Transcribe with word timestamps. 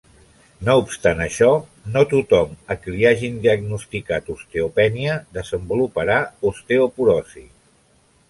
No 0.67 0.73
obstant 0.83 1.19
això, 1.25 1.49
no 1.97 2.01
tothom 2.13 2.55
a 2.75 2.77
qui 2.85 2.93
li 2.95 3.05
hagin 3.09 3.37
diagnosticat 3.43 4.33
osteopènia 4.37 5.17
desenvoluparà 5.39 6.19
osteoporosi. 6.53 7.45